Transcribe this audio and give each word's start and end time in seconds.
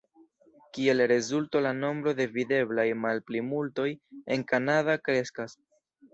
Kiel 0.77 1.03
rezulto 1.11 1.61
la 1.65 1.73
nombro 1.81 2.13
de 2.21 2.27
videblaj 2.39 2.87
malplimultoj 3.03 3.87
en 4.39 4.49
Kanada 4.55 4.99
kreskas. 5.07 5.57